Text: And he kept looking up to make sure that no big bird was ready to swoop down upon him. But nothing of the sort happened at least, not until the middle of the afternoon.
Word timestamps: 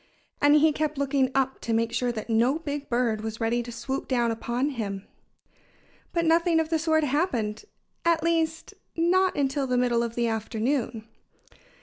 And 0.41 0.55
he 0.55 0.71
kept 0.71 0.97
looking 0.97 1.29
up 1.35 1.61
to 1.61 1.73
make 1.73 1.91
sure 1.93 2.11
that 2.11 2.27
no 2.27 2.57
big 2.57 2.89
bird 2.89 3.21
was 3.21 3.39
ready 3.39 3.61
to 3.61 3.71
swoop 3.71 4.07
down 4.07 4.31
upon 4.31 4.71
him. 4.71 5.05
But 6.11 6.25
nothing 6.25 6.59
of 6.59 6.69
the 6.69 6.79
sort 6.79 7.03
happened 7.03 7.65
at 8.03 8.23
least, 8.23 8.73
not 8.95 9.35
until 9.35 9.67
the 9.67 9.77
middle 9.77 10.01
of 10.01 10.15
the 10.15 10.27
afternoon. 10.27 11.07